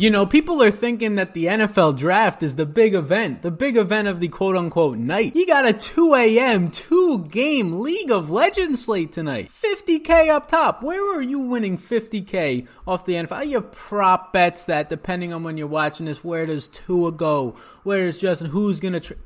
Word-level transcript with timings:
You 0.00 0.08
know, 0.08 0.24
people 0.24 0.62
are 0.62 0.70
thinking 0.70 1.16
that 1.16 1.34
the 1.34 1.44
NFL 1.44 1.98
draft 1.98 2.42
is 2.42 2.56
the 2.56 2.64
big 2.64 2.94
event, 2.94 3.42
the 3.42 3.50
big 3.50 3.76
event 3.76 4.08
of 4.08 4.18
the 4.18 4.28
quote 4.28 4.56
unquote 4.56 4.96
night. 4.96 5.36
You 5.36 5.46
got 5.46 5.68
a 5.68 5.74
2 5.74 6.14
a.m., 6.14 6.70
two 6.70 7.26
game 7.26 7.80
League 7.80 8.10
of 8.10 8.30
Legends 8.30 8.82
slate 8.82 9.12
tonight. 9.12 9.50
50K 9.52 10.30
up 10.30 10.48
top. 10.48 10.82
Where 10.82 11.14
are 11.14 11.20
you 11.20 11.40
winning 11.40 11.76
50K 11.76 12.66
off 12.86 13.04
the 13.04 13.12
NFL? 13.12 13.50
Your 13.50 13.60
prop 13.60 14.32
bets 14.32 14.64
that, 14.64 14.88
depending 14.88 15.34
on 15.34 15.42
when 15.42 15.58
you're 15.58 15.66
watching 15.66 16.06
this, 16.06 16.24
where 16.24 16.46
does 16.46 16.68
Tua 16.68 17.12
go? 17.12 17.56
Where 17.82 18.06
is 18.06 18.22
Justin? 18.22 18.48
Who's 18.48 18.80
going 18.80 18.94
to. 18.94 19.00
Tra- 19.00 19.16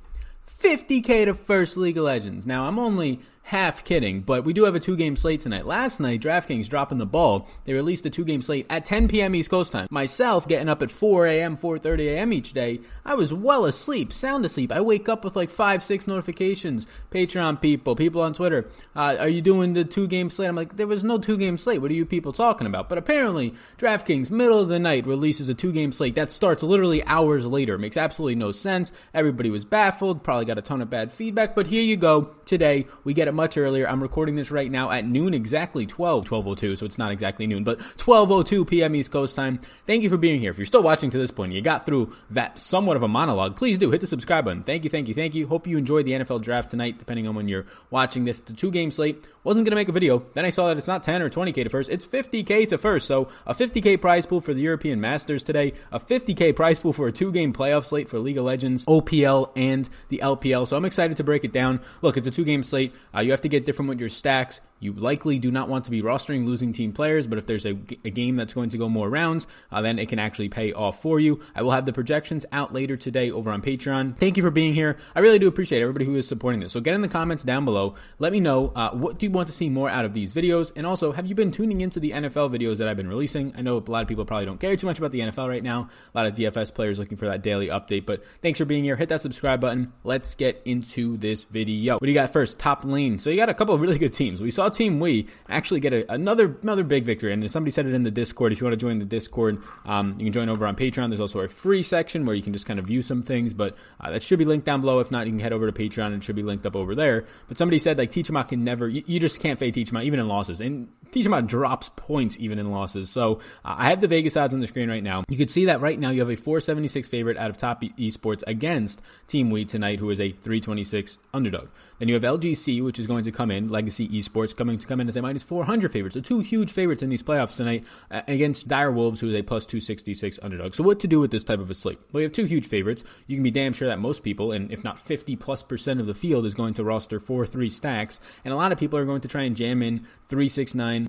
50K 0.58 1.26
to 1.26 1.34
first 1.34 1.76
League 1.76 1.98
of 1.98 2.04
Legends. 2.04 2.46
Now, 2.46 2.66
I'm 2.66 2.80
only 2.80 3.20
half 3.44 3.84
kidding, 3.84 4.22
but 4.22 4.42
we 4.42 4.54
do 4.54 4.64
have 4.64 4.74
a 4.74 4.80
two 4.80 4.96
game 4.96 5.16
slate 5.16 5.42
tonight. 5.42 5.66
Last 5.66 6.00
night, 6.00 6.22
DraftKings 6.22 6.66
dropping 6.66 6.96
the 6.96 7.04
ball. 7.04 7.46
They 7.64 7.74
released 7.74 8.06
a 8.06 8.10
two 8.10 8.24
game 8.24 8.40
slate 8.40 8.66
at 8.70 8.86
10 8.86 9.06
p.m. 9.06 9.34
East 9.34 9.50
Coast 9.50 9.70
time. 9.70 9.86
Myself 9.90 10.48
getting 10.48 10.70
up 10.70 10.82
at 10.82 10.90
4 10.90 11.26
a.m., 11.26 11.56
4.30 11.56 12.14
a.m. 12.14 12.32
each 12.32 12.54
day. 12.54 12.80
I 13.04 13.14
was 13.14 13.34
well 13.34 13.66
asleep, 13.66 14.14
sound 14.14 14.46
asleep. 14.46 14.72
I 14.72 14.80
wake 14.80 15.10
up 15.10 15.24
with 15.24 15.36
like 15.36 15.50
five, 15.50 15.84
six 15.84 16.06
notifications. 16.06 16.86
Patreon 17.10 17.60
people, 17.60 17.94
people 17.94 18.22
on 18.22 18.32
Twitter, 18.32 18.70
uh, 18.96 19.16
are 19.20 19.28
you 19.28 19.42
doing 19.42 19.74
the 19.74 19.84
two 19.84 20.06
game 20.06 20.30
slate? 20.30 20.48
I'm 20.48 20.56
like, 20.56 20.76
there 20.76 20.86
was 20.86 21.04
no 21.04 21.18
two 21.18 21.36
game 21.36 21.58
slate. 21.58 21.82
What 21.82 21.90
are 21.90 21.94
you 21.94 22.06
people 22.06 22.32
talking 22.32 22.66
about? 22.66 22.88
But 22.88 22.96
apparently, 22.96 23.54
DraftKings, 23.76 24.30
middle 24.30 24.58
of 24.58 24.68
the 24.68 24.78
night, 24.78 25.06
releases 25.06 25.50
a 25.50 25.54
two 25.54 25.70
game 25.70 25.92
slate 25.92 26.14
that 26.14 26.30
starts 26.30 26.62
literally 26.62 27.04
hours 27.04 27.44
later. 27.44 27.76
Makes 27.76 27.98
absolutely 27.98 28.36
no 28.36 28.52
sense. 28.52 28.90
Everybody 29.12 29.50
was 29.50 29.66
baffled, 29.66 30.22
probably 30.22 30.46
got 30.46 30.56
a 30.56 30.62
ton 30.62 30.80
of 30.80 30.88
bad 30.88 31.12
feedback, 31.12 31.54
but 31.54 31.66
here 31.66 31.82
you 31.82 31.98
go. 31.98 32.30
Today, 32.46 32.86
we 33.04 33.12
get 33.12 33.28
much 33.34 33.58
earlier. 33.58 33.88
I'm 33.88 34.02
recording 34.02 34.36
this 34.36 34.50
right 34.50 34.70
now 34.70 34.90
at 34.90 35.06
noon, 35.06 35.34
exactly 35.34 35.86
12, 35.86 36.30
1202, 36.30 36.76
so 36.76 36.86
it's 36.86 36.98
not 36.98 37.12
exactly 37.12 37.46
noon, 37.46 37.64
but 37.64 37.80
1202 37.80 38.64
p.m. 38.64 38.94
East 38.94 39.10
Coast 39.10 39.36
time. 39.36 39.60
Thank 39.86 40.02
you 40.02 40.08
for 40.08 40.16
being 40.16 40.40
here. 40.40 40.50
If 40.50 40.58
you're 40.58 40.66
still 40.66 40.82
watching 40.82 41.10
to 41.10 41.18
this 41.18 41.30
point, 41.30 41.52
you 41.52 41.60
got 41.60 41.84
through 41.84 42.14
that 42.30 42.58
somewhat 42.58 42.96
of 42.96 43.02
a 43.02 43.08
monologue, 43.08 43.56
please 43.56 43.78
do 43.78 43.90
hit 43.90 44.00
the 44.00 44.06
subscribe 44.06 44.44
button. 44.44 44.62
Thank 44.62 44.84
you, 44.84 44.90
thank 44.90 45.08
you, 45.08 45.14
thank 45.14 45.34
you. 45.34 45.46
Hope 45.46 45.66
you 45.66 45.76
enjoyed 45.76 46.06
the 46.06 46.12
NFL 46.12 46.42
draft 46.42 46.70
tonight, 46.70 46.98
depending 46.98 47.26
on 47.26 47.34
when 47.34 47.48
you're 47.48 47.66
watching 47.90 48.24
this. 48.24 48.40
The 48.40 48.52
two 48.52 48.70
game 48.70 48.90
slate. 48.90 49.24
Wasn't 49.44 49.66
going 49.66 49.72
to 49.72 49.76
make 49.76 49.90
a 49.90 49.92
video. 49.92 50.24
Then 50.32 50.46
I 50.46 50.50
saw 50.50 50.68
that 50.68 50.78
it's 50.78 50.86
not 50.86 51.02
10 51.02 51.20
or 51.20 51.28
20K 51.28 51.64
to 51.64 51.68
first, 51.68 51.90
it's 51.90 52.06
50K 52.06 52.66
to 52.68 52.78
first. 52.78 53.06
So 53.06 53.28
a 53.46 53.54
50K 53.54 54.00
prize 54.00 54.24
pool 54.24 54.40
for 54.40 54.54
the 54.54 54.62
European 54.62 55.02
Masters 55.02 55.42
today, 55.42 55.74
a 55.92 56.00
50K 56.00 56.56
prize 56.56 56.78
pool 56.78 56.94
for 56.94 57.06
a 57.08 57.12
two 57.12 57.30
game 57.30 57.52
playoff 57.52 57.84
slate 57.84 58.08
for 58.08 58.18
League 58.18 58.38
of 58.38 58.44
Legends, 58.44 58.86
OPL, 58.86 59.50
and 59.54 59.88
the 60.08 60.20
LPL. 60.22 60.66
So 60.66 60.76
I'm 60.78 60.86
excited 60.86 61.18
to 61.18 61.24
break 61.24 61.44
it 61.44 61.52
down. 61.52 61.80
Look, 62.00 62.16
it's 62.16 62.26
a 62.26 62.30
two 62.30 62.44
game 62.44 62.62
slate. 62.62 62.94
Uh, 63.14 63.20
you 63.20 63.32
have 63.32 63.42
to 63.42 63.48
get 63.48 63.66
different 63.66 63.90
with 63.90 64.00
your 64.00 64.08
stacks. 64.08 64.62
You 64.84 64.92
likely 64.92 65.38
do 65.38 65.50
not 65.50 65.70
want 65.70 65.86
to 65.86 65.90
be 65.90 66.02
rostering 66.02 66.44
losing 66.44 66.74
team 66.74 66.92
players, 66.92 67.26
but 67.26 67.38
if 67.38 67.46
there's 67.46 67.64
a, 67.64 67.70
a 68.04 68.10
game 68.10 68.36
that's 68.36 68.52
going 68.52 68.68
to 68.68 68.76
go 68.76 68.86
more 68.86 69.08
rounds, 69.08 69.46
uh, 69.72 69.80
then 69.80 69.98
it 69.98 70.10
can 70.10 70.18
actually 70.18 70.50
pay 70.50 70.74
off 70.74 71.00
for 71.00 71.18
you. 71.18 71.40
I 71.54 71.62
will 71.62 71.70
have 71.70 71.86
the 71.86 71.92
projections 71.94 72.44
out 72.52 72.74
later 72.74 72.94
today 72.98 73.30
over 73.30 73.50
on 73.50 73.62
Patreon. 73.62 74.18
Thank 74.18 74.36
you 74.36 74.42
for 74.42 74.50
being 74.50 74.74
here. 74.74 74.98
I 75.14 75.20
really 75.20 75.38
do 75.38 75.48
appreciate 75.48 75.80
everybody 75.80 76.04
who 76.04 76.16
is 76.16 76.28
supporting 76.28 76.60
this. 76.60 76.72
So 76.72 76.80
get 76.80 76.94
in 76.94 77.00
the 77.00 77.08
comments 77.08 77.44
down 77.44 77.64
below. 77.64 77.94
Let 78.18 78.30
me 78.30 78.40
know 78.40 78.72
uh, 78.76 78.90
what 78.90 79.18
do 79.18 79.24
you 79.24 79.32
want 79.32 79.46
to 79.46 79.54
see 79.54 79.70
more 79.70 79.88
out 79.88 80.04
of 80.04 80.12
these 80.12 80.34
videos, 80.34 80.70
and 80.76 80.86
also 80.86 81.12
have 81.12 81.26
you 81.26 81.34
been 81.34 81.50
tuning 81.50 81.80
into 81.80 81.98
the 81.98 82.10
NFL 82.10 82.54
videos 82.54 82.76
that 82.76 82.86
I've 82.86 82.98
been 82.98 83.08
releasing? 83.08 83.54
I 83.56 83.62
know 83.62 83.78
a 83.78 83.90
lot 83.90 84.02
of 84.02 84.08
people 84.08 84.26
probably 84.26 84.44
don't 84.44 84.60
care 84.60 84.76
too 84.76 84.86
much 84.86 84.98
about 84.98 85.12
the 85.12 85.20
NFL 85.20 85.48
right 85.48 85.62
now. 85.62 85.88
A 86.14 86.18
lot 86.18 86.26
of 86.26 86.34
DFS 86.34 86.74
players 86.74 86.98
looking 86.98 87.16
for 87.16 87.26
that 87.28 87.42
daily 87.42 87.68
update, 87.68 88.04
but 88.04 88.22
thanks 88.42 88.58
for 88.58 88.66
being 88.66 88.84
here. 88.84 88.96
Hit 88.96 89.08
that 89.08 89.22
subscribe 89.22 89.62
button. 89.62 89.94
Let's 90.02 90.34
get 90.34 90.60
into 90.66 91.16
this 91.16 91.44
video. 91.44 91.94
What 91.94 92.02
do 92.02 92.08
you 92.08 92.14
got 92.14 92.34
first? 92.34 92.58
Top 92.58 92.84
lane. 92.84 93.18
So 93.18 93.30
you 93.30 93.36
got 93.36 93.48
a 93.48 93.54
couple 93.54 93.74
of 93.74 93.80
really 93.80 93.98
good 93.98 94.12
teams. 94.12 94.42
We 94.42 94.50
saw 94.50 94.68
Team 94.74 95.00
We 95.00 95.28
actually 95.48 95.80
get 95.80 95.92
a, 95.92 96.12
another 96.12 96.56
another 96.62 96.84
big 96.84 97.04
victory. 97.04 97.32
And 97.32 97.50
somebody 97.50 97.70
said 97.70 97.86
it 97.86 97.94
in 97.94 98.02
the 98.02 98.10
Discord. 98.10 98.52
If 98.52 98.60
you 98.60 98.66
want 98.66 98.78
to 98.78 98.84
join 98.84 98.98
the 98.98 99.04
Discord, 99.04 99.62
um, 99.84 100.14
you 100.18 100.24
can 100.26 100.32
join 100.32 100.48
over 100.48 100.66
on 100.66 100.76
Patreon. 100.76 101.08
There's 101.08 101.20
also 101.20 101.40
a 101.40 101.48
free 101.48 101.82
section 101.82 102.26
where 102.26 102.34
you 102.34 102.42
can 102.42 102.52
just 102.52 102.66
kind 102.66 102.78
of 102.78 102.86
view 102.86 103.02
some 103.02 103.22
things, 103.22 103.54
but 103.54 103.76
uh, 104.00 104.10
that 104.10 104.22
should 104.22 104.38
be 104.38 104.44
linked 104.44 104.66
down 104.66 104.80
below. 104.80 105.00
If 105.00 105.10
not, 105.10 105.26
you 105.26 105.32
can 105.32 105.40
head 105.40 105.52
over 105.52 105.70
to 105.70 105.72
Patreon 105.72 106.06
and 106.06 106.16
it 106.16 106.24
should 106.24 106.36
be 106.36 106.42
linked 106.42 106.66
up 106.66 106.76
over 106.76 106.94
there. 106.94 107.24
But 107.48 107.56
somebody 107.56 107.78
said 107.78 107.98
like 107.98 108.10
Teacherma 108.10 108.48
can 108.48 108.64
never, 108.64 108.88
you, 108.88 109.02
you 109.06 109.20
just 109.20 109.40
can't 109.40 109.58
fade 109.58 109.74
Teacherma 109.74 110.04
even 110.04 110.20
in 110.20 110.28
losses. 110.28 110.60
And 110.60 110.88
Teacherma 111.14 111.46
drops 111.46 111.90
points 111.94 112.38
even 112.40 112.58
in 112.58 112.70
losses. 112.70 113.08
So 113.08 113.36
uh, 113.64 113.76
I 113.78 113.90
have 113.90 114.00
the 114.00 114.08
Vegas 114.08 114.36
odds 114.36 114.52
on 114.52 114.60
the 114.60 114.66
screen 114.66 114.90
right 114.90 115.02
now. 115.02 115.22
You 115.28 115.36
can 115.36 115.48
see 115.48 115.66
that 115.66 115.80
right 115.80 115.98
now 115.98 116.10
you 116.10 116.20
have 116.20 116.30
a 116.30 116.36
476 116.36 117.06
favorite 117.08 117.36
out 117.36 117.50
of 117.50 117.56
top 117.56 117.82
esports 117.82 118.42
against 118.46 119.00
Team 119.28 119.50
WE 119.50 119.64
tonight, 119.64 120.00
who 120.00 120.10
is 120.10 120.20
a 120.20 120.32
326 120.32 121.18
underdog. 121.32 121.68
Then 121.98 122.08
you 122.08 122.14
have 122.14 122.22
LGC, 122.22 122.82
which 122.82 122.98
is 122.98 123.06
going 123.06 123.24
to 123.24 123.32
come 123.32 123.50
in, 123.50 123.68
Legacy 123.68 124.08
Esports, 124.08 124.56
coming 124.56 124.78
to 124.78 124.86
come 124.86 125.00
in 125.00 125.08
as 125.08 125.16
a 125.16 125.22
minus 125.22 125.44
400 125.44 125.92
favorite. 125.92 126.12
So 126.12 126.20
two 126.20 126.40
huge 126.40 126.72
favorites 126.72 127.02
in 127.02 127.08
these 127.08 127.22
playoffs 127.22 127.56
tonight 127.56 127.84
uh, 128.10 128.22
against 128.26 128.66
Dire 128.66 128.90
Wolves, 128.90 129.20
who 129.20 129.28
is 129.28 129.34
a 129.36 129.42
plus 129.42 129.64
266 129.66 130.40
underdog. 130.42 130.74
So 130.74 130.82
what 130.82 130.98
to 131.00 131.06
do 131.06 131.20
with 131.20 131.30
this 131.30 131.44
type 131.44 131.60
of 131.60 131.70
a 131.70 131.74
slate? 131.74 132.00
Well, 132.12 132.22
you 132.22 132.26
have 132.26 132.32
two 132.32 132.44
huge 132.44 132.66
favorites. 132.66 133.04
You 133.26 133.36
can 133.36 133.44
be 133.44 133.52
damn 133.52 133.72
sure 133.72 133.88
that 133.88 134.00
most 134.00 134.22
people, 134.24 134.50
and 134.50 134.72
if 134.72 134.82
not 134.82 134.98
50 134.98 135.36
plus 135.36 135.62
percent 135.62 136.00
of 136.00 136.06
the 136.06 136.14
field, 136.14 136.46
is 136.46 136.54
going 136.54 136.74
to 136.74 136.84
roster 136.84 137.20
4-3 137.20 137.70
stacks. 137.70 138.20
And 138.44 138.52
a 138.52 138.56
lot 138.56 138.72
of 138.72 138.78
people 138.78 138.98
are 138.98 139.04
going 139.04 139.20
to 139.20 139.28
try 139.28 139.42
and 139.42 139.56
jam 139.56 139.82
in 139.82 140.04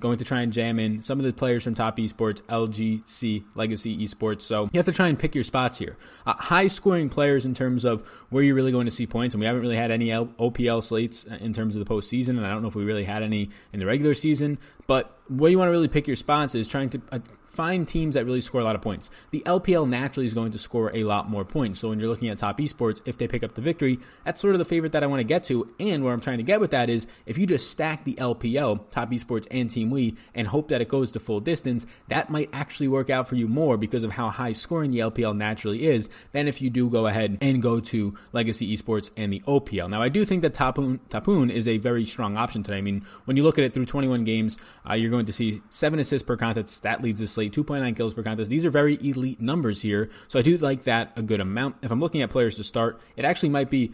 going 0.00 0.18
to 0.18 0.24
try 0.24 0.42
and 0.42 0.52
jam 0.52 0.78
in 0.78 1.02
some 1.02 1.18
of 1.18 1.24
the 1.24 1.32
players 1.32 1.64
from 1.64 1.74
top 1.74 1.96
esports, 1.98 2.42
LGC, 2.42 3.44
Legacy 3.54 3.96
Esports. 3.98 4.42
So 4.42 4.64
you 4.72 4.78
have 4.78 4.86
to 4.86 4.92
try 4.92 5.08
and 5.08 5.18
pick 5.18 5.34
your 5.34 5.44
spots 5.44 5.78
here. 5.78 5.96
Uh, 6.26 6.34
high 6.34 6.68
scoring 6.68 7.08
players 7.08 7.44
in 7.44 7.54
terms 7.54 7.84
of 7.84 8.06
where 8.30 8.42
you're 8.42 8.54
really 8.54 8.72
going 8.72 8.86
to 8.86 8.90
see 8.90 9.06
points, 9.06 9.34
and 9.34 9.40
we 9.40 9.46
haven't 9.46 9.62
really 9.62 9.76
had 9.76 9.90
any 9.90 10.10
L- 10.12 10.26
OPL 10.38 10.82
slates 10.82 11.24
in 11.24 11.52
terms 11.52 11.76
of 11.76 11.84
the 11.84 11.92
postseason, 11.92 12.30
and 12.30 12.46
I 12.46 12.50
don't 12.50 12.62
know 12.62 12.68
if 12.68 12.74
we 12.74 12.84
really 12.84 13.04
had 13.04 13.22
any 13.22 13.50
in 13.72 13.80
the 13.80 13.86
regular 13.86 14.14
season. 14.14 14.58
But 14.86 15.18
where 15.28 15.50
you 15.50 15.58
want 15.58 15.68
to 15.68 15.72
really 15.72 15.88
pick 15.88 16.06
your 16.06 16.16
spots 16.16 16.54
is 16.54 16.68
trying 16.68 16.90
to 16.90 17.02
uh, 17.12 17.18
find 17.56 17.88
teams 17.88 18.14
that 18.14 18.26
really 18.26 18.42
score 18.42 18.60
a 18.60 18.64
lot 18.64 18.76
of 18.76 18.82
points. 18.82 19.10
The 19.30 19.42
LPL 19.46 19.88
naturally 19.88 20.26
is 20.26 20.34
going 20.34 20.52
to 20.52 20.58
score 20.58 20.90
a 20.94 21.04
lot 21.04 21.30
more 21.30 21.44
points. 21.44 21.80
So 21.80 21.88
when 21.88 21.98
you're 21.98 22.08
looking 22.08 22.28
at 22.28 22.38
top 22.38 22.58
esports, 22.58 23.00
if 23.06 23.16
they 23.16 23.26
pick 23.26 23.42
up 23.42 23.54
the 23.54 23.62
victory, 23.62 23.98
that's 24.24 24.40
sort 24.40 24.54
of 24.54 24.58
the 24.58 24.64
favorite 24.66 24.92
that 24.92 25.02
I 25.02 25.06
want 25.06 25.20
to 25.20 25.24
get 25.24 25.44
to. 25.44 25.72
And 25.80 26.04
where 26.04 26.12
I'm 26.12 26.20
trying 26.20 26.36
to 26.36 26.44
get 26.44 26.60
with 26.60 26.72
that 26.72 26.90
is 26.90 27.06
if 27.24 27.38
you 27.38 27.46
just 27.46 27.70
stack 27.70 28.04
the 28.04 28.14
LPL, 28.14 28.90
top 28.90 29.10
esports 29.10 29.46
and 29.50 29.70
Team 29.70 29.90
WE, 29.90 30.14
and 30.34 30.46
hope 30.46 30.68
that 30.68 30.82
it 30.82 30.88
goes 30.88 31.12
to 31.12 31.18
full 31.18 31.40
distance, 31.40 31.86
that 32.08 32.28
might 32.28 32.50
actually 32.52 32.88
work 32.88 33.08
out 33.08 33.26
for 33.26 33.36
you 33.36 33.48
more 33.48 33.78
because 33.78 34.02
of 34.02 34.12
how 34.12 34.28
high 34.28 34.52
scoring 34.52 34.90
the 34.90 34.98
LPL 34.98 35.36
naturally 35.36 35.86
is 35.86 36.10
than 36.32 36.48
if 36.48 36.60
you 36.60 36.68
do 36.68 36.90
go 36.90 37.06
ahead 37.06 37.38
and 37.40 37.62
go 37.62 37.80
to 37.80 38.14
Legacy 38.32 38.76
Esports 38.76 39.10
and 39.16 39.32
the 39.32 39.40
OPL. 39.40 39.88
Now, 39.88 40.02
I 40.02 40.10
do 40.10 40.24
think 40.26 40.42
that 40.42 40.52
Topoon, 40.52 41.00
Topoon 41.08 41.50
is 41.50 41.66
a 41.66 41.78
very 41.78 42.04
strong 42.04 42.36
option 42.36 42.62
today. 42.62 42.78
I 42.78 42.82
mean, 42.82 43.06
when 43.24 43.36
you 43.36 43.42
look 43.42 43.58
at 43.58 43.64
it 43.64 43.72
through 43.72 43.86
21 43.86 44.24
games, 44.24 44.56
uh, 44.88 44.94
you're 44.94 45.10
going 45.10 45.26
to 45.26 45.32
see 45.32 45.62
seven 45.70 45.98
assists 45.98 46.26
per 46.26 46.36
contest. 46.36 46.82
That 46.82 47.02
leads 47.02 47.20
the 47.20 47.26
slate 47.26 47.45
2.9 47.50 47.96
kills 47.96 48.14
per 48.14 48.22
contest. 48.22 48.50
These 48.50 48.64
are 48.64 48.70
very 48.70 48.94
elite 48.94 49.40
numbers 49.40 49.82
here, 49.82 50.10
so 50.28 50.38
I 50.38 50.42
do 50.42 50.56
like 50.58 50.84
that 50.84 51.12
a 51.16 51.22
good 51.22 51.40
amount. 51.40 51.76
If 51.82 51.90
I'm 51.90 52.00
looking 52.00 52.22
at 52.22 52.30
players 52.30 52.56
to 52.56 52.64
start, 52.64 53.00
it 53.16 53.24
actually 53.24 53.50
might 53.50 53.70
be 53.70 53.92